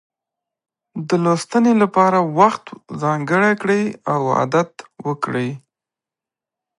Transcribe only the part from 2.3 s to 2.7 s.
وخت